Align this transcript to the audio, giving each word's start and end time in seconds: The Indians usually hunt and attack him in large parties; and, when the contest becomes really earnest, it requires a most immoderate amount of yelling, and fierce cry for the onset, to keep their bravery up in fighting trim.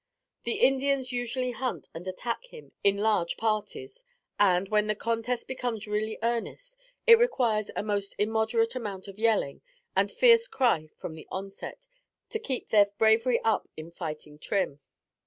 The 0.45 0.53
Indians 0.61 1.11
usually 1.11 1.51
hunt 1.51 1.87
and 1.93 2.07
attack 2.07 2.45
him 2.45 2.71
in 2.83 2.97
large 2.97 3.37
parties; 3.37 4.03
and, 4.39 4.67
when 4.67 4.87
the 4.87 4.95
contest 4.95 5.47
becomes 5.47 5.85
really 5.85 6.17
earnest, 6.23 6.75
it 7.05 7.19
requires 7.19 7.69
a 7.75 7.83
most 7.83 8.15
immoderate 8.17 8.73
amount 8.73 9.07
of 9.07 9.19
yelling, 9.19 9.61
and 9.95 10.11
fierce 10.11 10.47
cry 10.47 10.87
for 10.97 11.13
the 11.13 11.27
onset, 11.29 11.85
to 12.29 12.39
keep 12.39 12.69
their 12.71 12.87
bravery 12.97 13.39
up 13.43 13.67
in 13.77 13.91
fighting 13.91 14.39
trim. 14.39 14.79